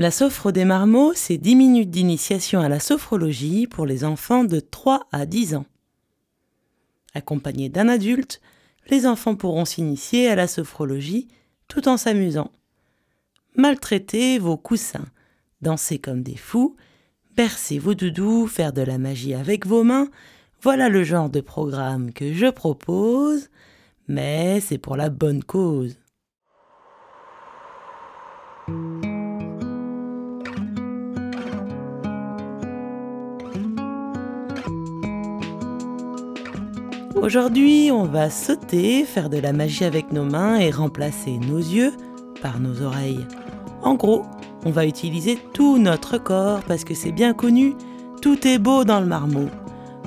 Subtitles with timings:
[0.00, 4.60] La sophro des marmots, c'est 10 minutes d'initiation à la sophrologie pour les enfants de
[4.60, 5.66] 3 à 10 ans.
[7.14, 8.40] Accompagnés d'un adulte,
[8.90, 11.26] les enfants pourront s'initier à la sophrologie
[11.66, 12.52] tout en s'amusant.
[13.56, 15.08] Maltraitez vos coussins,
[15.62, 16.76] dansez comme des fous,
[17.34, 20.10] bercez vos doudous, faire de la magie avec vos mains,
[20.62, 23.48] voilà le genre de programme que je propose,
[24.06, 25.96] mais c'est pour la bonne cause.
[37.28, 41.92] Aujourd'hui, on va sauter, faire de la magie avec nos mains et remplacer nos yeux
[42.40, 43.26] par nos oreilles.
[43.82, 44.24] En gros,
[44.64, 47.74] on va utiliser tout notre corps parce que c'est bien connu,
[48.22, 49.50] tout est beau dans le marmot.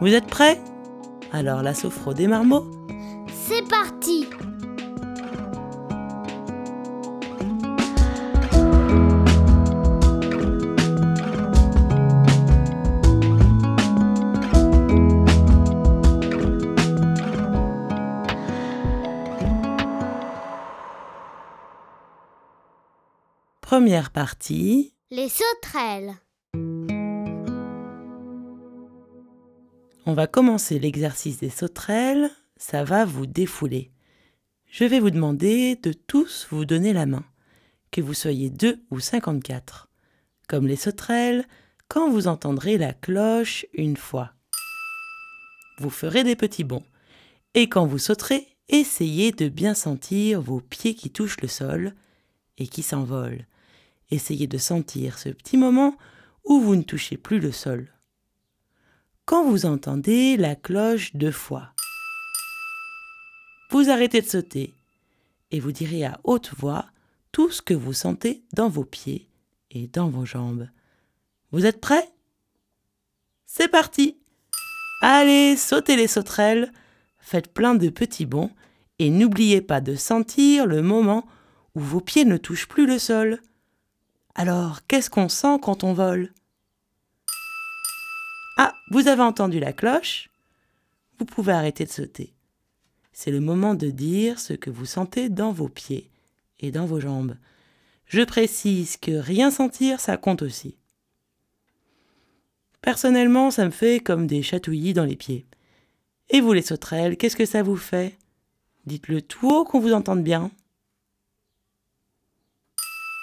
[0.00, 0.60] Vous êtes prêts?
[1.30, 2.66] Alors la sophro des marmots
[3.28, 4.26] C'est parti
[23.76, 24.94] Première partie.
[25.10, 26.14] Les sauterelles.
[30.06, 32.30] On va commencer l'exercice des sauterelles.
[32.56, 33.90] Ça va vous défouler.
[34.70, 37.24] Je vais vous demander de tous vous donner la main,
[37.90, 39.88] que vous soyez deux ou 54.
[40.46, 41.44] Comme les sauterelles,
[41.88, 44.34] quand vous entendrez la cloche une fois.
[45.80, 46.86] Vous ferez des petits bonds.
[47.54, 51.92] Et quand vous sauterez, essayez de bien sentir vos pieds qui touchent le sol
[52.56, 53.46] et qui s'envolent.
[54.10, 55.96] Essayez de sentir ce petit moment
[56.44, 57.92] où vous ne touchez plus le sol.
[59.24, 61.72] Quand vous entendez la cloche deux fois,
[63.70, 64.74] vous arrêtez de sauter
[65.50, 66.86] et vous direz à haute voix
[67.32, 69.28] tout ce que vous sentez dans vos pieds
[69.70, 70.68] et dans vos jambes.
[71.50, 72.08] Vous êtes prêts?
[73.46, 74.18] C'est parti
[75.00, 76.72] Allez, sautez les sauterelles,
[77.18, 78.50] faites plein de petits bonds
[78.98, 81.26] et n'oubliez pas de sentir le moment
[81.74, 83.40] où vos pieds ne touchent plus le sol.
[84.34, 86.32] Alors, qu'est-ce qu'on sent quand on vole?
[88.56, 90.28] Ah, vous avez entendu la cloche?
[91.18, 92.34] Vous pouvez arrêter de sauter.
[93.12, 96.10] C'est le moment de dire ce que vous sentez dans vos pieds
[96.58, 97.36] et dans vos jambes.
[98.06, 100.76] Je précise que rien sentir, ça compte aussi.
[102.82, 105.46] Personnellement, ça me fait comme des chatouillis dans les pieds.
[106.30, 108.18] Et vous les sauterelles, qu'est-ce que ça vous fait?
[108.84, 110.50] Dites-le tout haut qu'on vous entende bien.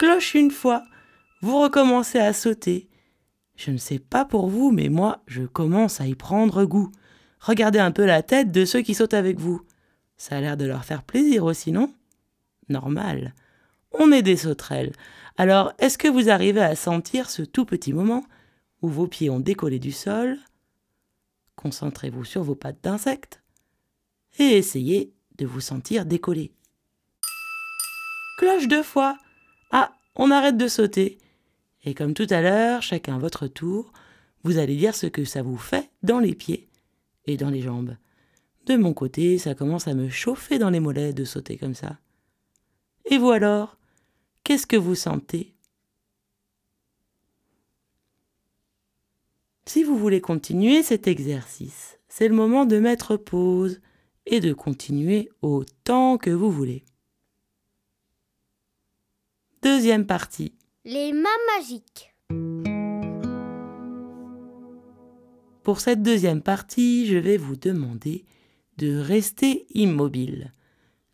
[0.00, 0.82] Cloche une fois,
[1.44, 2.88] vous recommencez à sauter.
[3.54, 6.90] Je ne sais pas pour vous, mais moi, je commence à y prendre goût.
[7.38, 9.60] Regardez un peu la tête de ceux qui sautent avec vous.
[10.16, 11.92] Ça a l'air de leur faire plaisir aussi, non?
[12.70, 13.34] Normal.
[13.92, 14.92] On est des sauterelles.
[15.36, 18.24] Alors, est-ce que vous arrivez à sentir ce tout petit moment
[18.80, 20.38] où vos pieds ont décollé du sol?
[21.56, 23.42] Concentrez-vous sur vos pattes d'insectes
[24.38, 26.54] et essayez de vous sentir décoller.
[28.38, 29.18] Cloche deux fois.
[29.72, 31.18] Ah, on arrête de sauter.
[31.84, 33.92] Et comme tout à l'heure, chacun votre tour,
[34.42, 36.68] vous allez dire ce que ça vous fait dans les pieds
[37.26, 37.96] et dans les jambes.
[38.66, 41.98] De mon côté, ça commence à me chauffer dans les mollets de sauter comme ça.
[43.04, 43.76] Et vous alors
[44.44, 45.54] Qu'est-ce que vous sentez?
[49.66, 53.80] Si vous voulez continuer cet exercice, c'est le moment de mettre pause
[54.26, 56.84] et de continuer autant que vous voulez.
[59.62, 60.54] Deuxième partie.
[60.86, 62.14] Les mains magiques.
[65.62, 68.26] Pour cette deuxième partie, je vais vous demander
[68.76, 70.52] de rester immobile,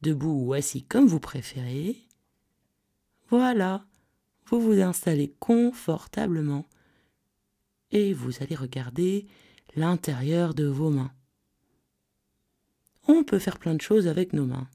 [0.00, 1.96] debout ou assis comme vous préférez.
[3.28, 3.84] Voilà,
[4.46, 6.66] vous vous installez confortablement
[7.92, 9.26] et vous allez regarder
[9.76, 11.12] l'intérieur de vos mains.
[13.06, 14.66] On peut faire plein de choses avec nos mains.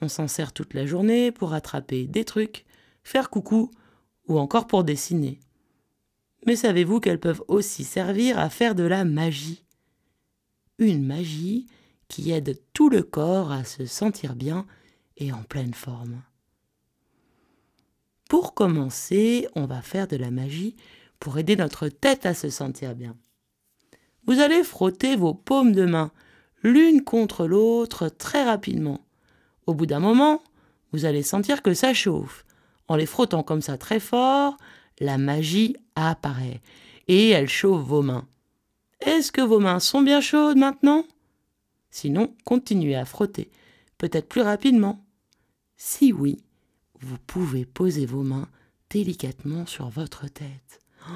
[0.00, 2.64] On s'en sert toute la journée pour attraper des trucs,
[3.04, 3.70] faire coucou
[4.28, 5.38] ou encore pour dessiner.
[6.46, 9.64] Mais savez-vous qu'elles peuvent aussi servir à faire de la magie?
[10.78, 11.66] Une magie
[12.08, 14.66] qui aide tout le corps à se sentir bien
[15.16, 16.22] et en pleine forme.
[18.28, 20.76] Pour commencer, on va faire de la magie
[21.20, 23.16] pour aider notre tête à se sentir bien.
[24.26, 26.10] Vous allez frotter vos paumes de main
[26.62, 29.00] l'une contre l'autre très rapidement.
[29.66, 30.42] Au bout d'un moment,
[30.92, 32.44] vous allez sentir que ça chauffe
[32.92, 34.58] en les frottant comme ça très fort,
[35.00, 36.60] la magie apparaît
[37.08, 38.28] et elle chauffe vos mains.
[39.00, 41.06] Est-ce que vos mains sont bien chaudes maintenant?
[41.90, 43.50] Sinon, continuez à frotter,
[43.96, 45.02] peut-être plus rapidement.
[45.78, 46.44] Si oui,
[47.00, 48.48] vous pouvez poser vos mains
[48.90, 50.80] délicatement sur votre tête.
[51.08, 51.14] Oh,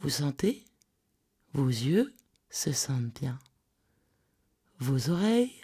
[0.00, 0.64] vous sentez?
[1.54, 2.12] Vos yeux
[2.50, 3.38] se sentent bien.
[4.80, 5.54] Vos oreilles,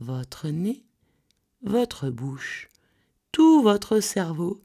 [0.00, 0.82] votre nez,
[1.62, 2.68] votre bouche,
[3.34, 4.62] tout votre cerveau,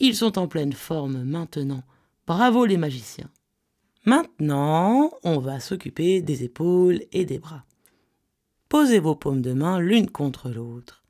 [0.00, 1.84] ils sont en pleine forme maintenant.
[2.26, 3.30] Bravo les magiciens.
[4.04, 7.64] Maintenant, on va s'occuper des épaules et des bras.
[8.68, 11.04] Posez vos paumes de main l'une contre l'autre.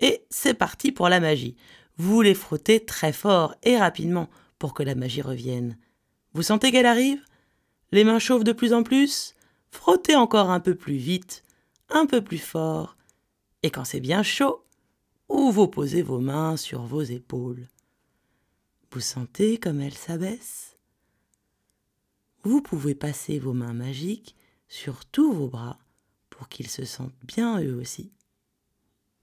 [0.00, 1.56] Et c'est parti pour la magie.
[1.98, 5.76] Vous les frottez très fort et rapidement pour que la magie revienne.
[6.32, 7.22] Vous sentez qu'elle arrive?
[7.90, 9.34] Les mains chauffent de plus en plus?
[9.70, 11.42] Frottez encore un peu plus vite,
[11.90, 12.96] un peu plus fort.
[13.62, 14.64] Et quand c'est bien chaud,
[15.32, 17.68] ou vous posez vos mains sur vos épaules.
[18.92, 20.72] Vous sentez comme elles s'abaissent
[22.44, 24.34] vous pouvez passer vos mains magiques
[24.68, 25.78] sur tous vos bras
[26.28, 28.12] pour qu'ils se sentent bien eux aussi.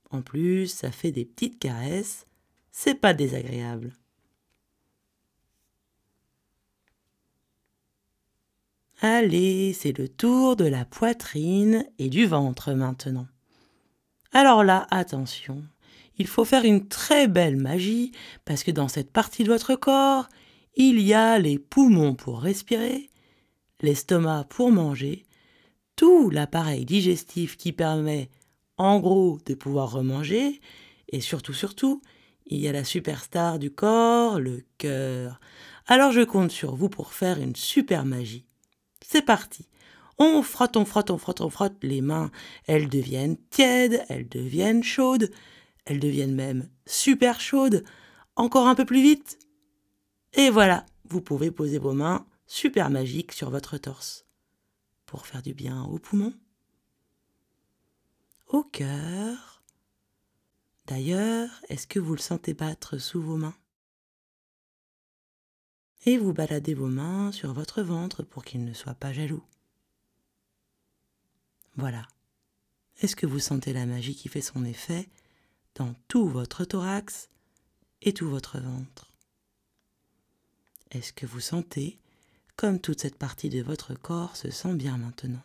[0.10, 2.26] En plus, ça fait des petites caresses,
[2.72, 3.94] c'est pas désagréable.
[9.02, 13.28] Allez, c'est le tour de la poitrine et du ventre maintenant.
[14.32, 15.64] Alors là, attention,
[16.20, 18.12] il faut faire une très belle magie
[18.46, 20.30] parce que dans cette partie de votre corps,
[20.76, 23.10] il y a les poumons pour respirer,
[23.82, 25.24] l'estomac pour manger,
[25.96, 28.30] tout l'appareil digestif qui permet,
[28.78, 30.62] en gros, de pouvoir remanger,
[31.10, 32.02] et surtout, surtout,
[32.46, 35.40] il y a la superstar du corps, le cœur.
[35.88, 38.46] Alors je compte sur vous pour faire une super magie.
[39.06, 39.68] C'est parti.
[40.18, 42.32] On frotte, on frotte, on frotte, on frotte les mains.
[42.68, 45.32] Elles deviennent tièdes, elles deviennent chaudes,
[45.86, 47.84] elles deviennent même super chaudes.
[48.36, 49.40] Encore un peu plus vite.
[50.34, 54.26] Et voilà, vous pouvez poser vos mains super magiques sur votre torse
[55.06, 56.34] pour faire du bien aux poumons,
[58.48, 59.64] au cœur.
[60.86, 63.56] D'ailleurs, est-ce que vous le sentez battre sous vos mains?
[66.06, 69.44] Et vous baladez vos mains sur votre ventre pour qu'il ne soit pas jaloux.
[71.76, 72.08] Voilà.
[73.02, 75.10] Est-ce que vous sentez la magie qui fait son effet?
[75.76, 77.30] Dans tout votre thorax
[78.02, 79.10] et tout votre ventre
[80.92, 81.98] est-ce que vous sentez
[82.56, 85.44] comme toute cette partie de votre corps se sent bien maintenant?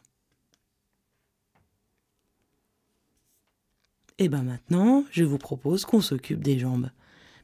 [4.17, 6.91] Et eh bien maintenant, je vous propose qu'on s'occupe des jambes.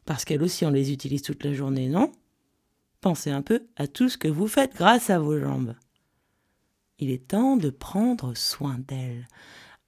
[0.05, 2.13] Parce qu'elles aussi, on les utilise toute la journée, non?
[3.01, 5.75] Pensez un peu à tout ce que vous faites grâce à vos jambes.
[6.99, 9.27] Il est temps de prendre soin d'elles.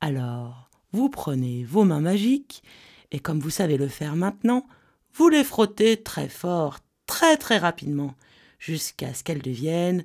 [0.00, 2.62] Alors, vous prenez vos mains magiques
[3.10, 4.66] et comme vous savez le faire maintenant,
[5.14, 8.14] vous les frottez très fort, très très rapidement,
[8.58, 10.04] jusqu'à ce qu'elles deviennent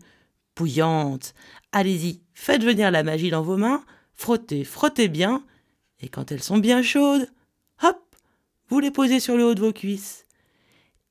[0.55, 1.33] bouillantes.
[1.71, 5.45] Allez-y, faites venir la magie dans vos mains, frottez, frottez bien,
[5.99, 7.31] et quand elles sont bien chaudes,
[7.83, 8.15] hop,
[8.69, 10.25] vous les posez sur le haut de vos cuisses,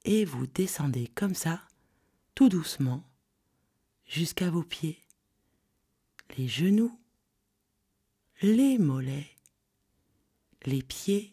[0.04, 1.62] et vous descendez comme ça,
[2.34, 3.04] tout doucement,
[4.04, 4.98] jusqu'à vos pieds,
[6.36, 6.98] les genoux,
[8.42, 9.35] les mollets,
[10.66, 11.32] les pieds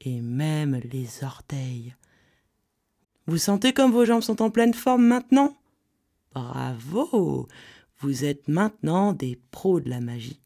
[0.00, 1.94] et même les orteils.
[3.26, 5.56] Vous sentez comme vos jambes sont en pleine forme maintenant?
[6.32, 7.48] Bravo
[7.98, 10.40] Vous êtes maintenant des pros de la magie.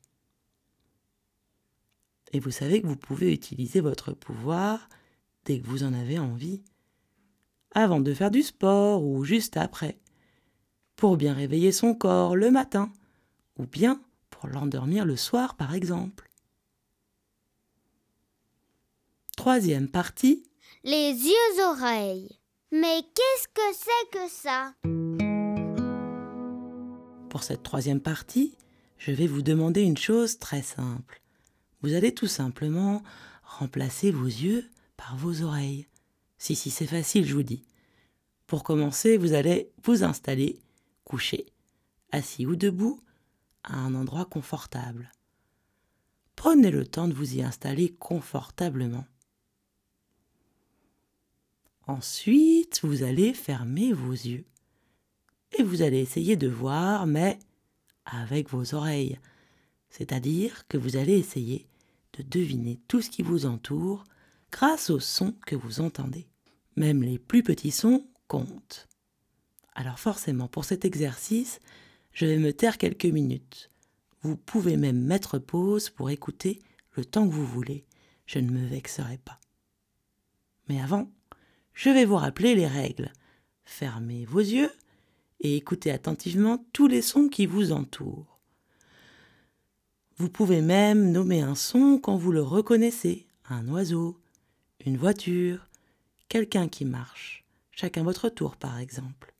[2.32, 4.88] Et vous savez que vous pouvez utiliser votre pouvoir
[5.44, 6.62] dès que vous en avez envie,
[7.74, 9.98] avant de faire du sport ou juste après,
[10.96, 12.92] pour bien réveiller son corps le matin,
[13.58, 16.31] ou bien pour l'endormir le soir par exemple.
[19.42, 20.44] Troisième partie.
[20.84, 22.38] Les yeux-oreilles.
[22.70, 24.72] Mais qu'est-ce que c'est que ça?
[27.28, 28.56] Pour cette troisième partie,
[28.98, 31.20] je vais vous demander une chose très simple.
[31.80, 33.02] Vous allez tout simplement
[33.42, 34.64] remplacer vos yeux
[34.96, 35.88] par vos oreilles.
[36.38, 37.64] Si, si, c'est facile, je vous dis.
[38.46, 40.60] Pour commencer, vous allez vous installer,
[41.02, 41.46] couché,
[42.12, 43.02] assis ou debout,
[43.64, 45.10] à un endroit confortable.
[46.36, 49.04] Prenez le temps de vous y installer confortablement.
[51.92, 54.46] Ensuite, vous allez fermer vos yeux.
[55.58, 57.38] Et vous allez essayer de voir, mais
[58.06, 59.18] avec vos oreilles.
[59.90, 61.66] C'est-à-dire que vous allez essayer
[62.14, 64.04] de deviner tout ce qui vous entoure
[64.50, 66.26] grâce aux sons que vous entendez.
[66.76, 68.88] Même les plus petits sons comptent.
[69.74, 71.60] Alors forcément, pour cet exercice,
[72.14, 73.68] je vais me taire quelques minutes.
[74.22, 76.58] Vous pouvez même mettre pause pour écouter
[76.92, 77.84] le temps que vous voulez.
[78.24, 79.38] Je ne me vexerai pas.
[80.70, 81.10] Mais avant,
[81.74, 83.12] je vais vous rappeler les règles.
[83.64, 84.70] Fermez vos yeux
[85.40, 88.40] et écoutez attentivement tous les sons qui vous entourent.
[90.16, 94.20] Vous pouvez même nommer un son quand vous le reconnaissez, un oiseau,
[94.84, 95.68] une voiture,
[96.28, 99.34] quelqu'un qui marche, chacun votre tour par exemple.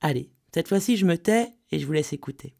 [0.00, 2.54] Allez, cette fois-ci je me tais et je vous laisse écouter.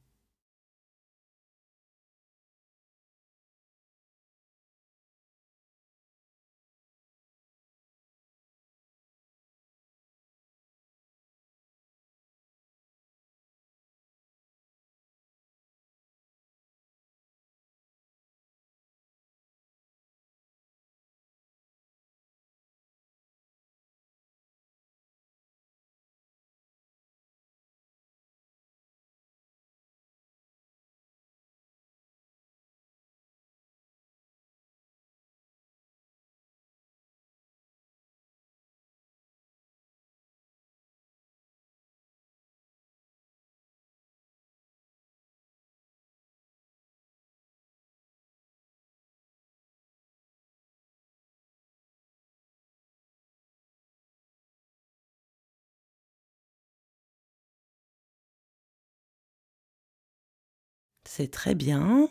[61.04, 62.08] C'est très bien.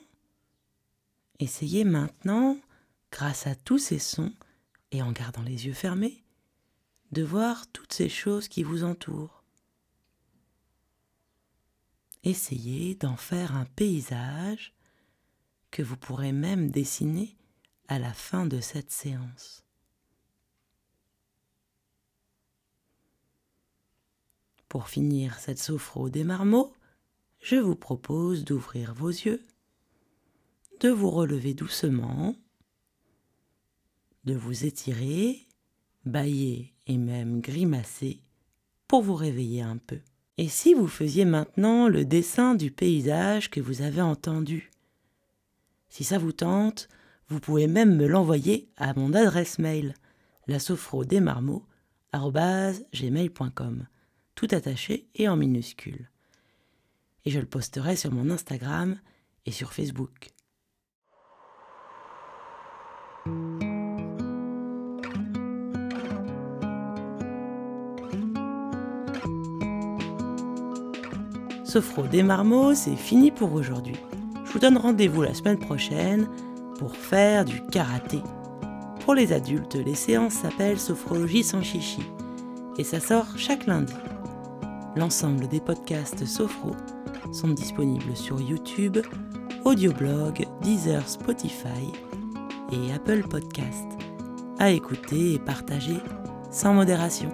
[1.39, 2.57] Essayez maintenant,
[3.11, 4.33] grâce à tous ces sons
[4.91, 6.23] et en gardant les yeux fermés,
[7.11, 9.43] de voir toutes ces choses qui vous entourent.
[12.23, 14.73] Essayez d'en faire un paysage
[15.71, 17.35] que vous pourrez même dessiner
[17.87, 19.65] à la fin de cette séance.
[24.69, 26.73] Pour finir cette sophro des marmots,
[27.41, 29.45] je vous propose d'ouvrir vos yeux,
[30.79, 32.35] de vous relever doucement,
[34.25, 35.47] de vous étirer,
[36.05, 38.21] bailler et même grimacer
[38.87, 39.99] pour vous réveiller un peu.
[40.37, 44.71] Et si vous faisiez maintenant le dessin du paysage que vous avez entendu
[45.89, 46.89] Si ça vous tente,
[47.27, 49.95] vous pouvez même me l'envoyer à mon adresse mail,
[50.47, 50.57] la
[52.93, 53.87] gmail.com,
[54.35, 56.11] tout attaché et en minuscule
[57.25, 58.97] et je le posterai sur mon Instagram
[59.45, 60.31] et sur Facebook.
[71.63, 73.95] Sophro des marmots, c'est fini pour aujourd'hui.
[74.43, 76.27] Je vous donne rendez-vous la semaine prochaine
[76.77, 78.19] pour faire du karaté.
[79.05, 82.01] Pour les adultes, les séances s'appellent Sophrologie sans chichi
[82.77, 83.93] et ça sort chaque lundi.
[84.97, 86.71] L'ensemble des podcasts Sophro
[87.31, 88.97] sont disponibles sur YouTube,
[89.65, 91.91] Audioblog, Deezer, Spotify
[92.71, 93.85] et Apple Podcast.
[94.59, 95.97] À écouter et partager
[96.51, 97.29] sans modération.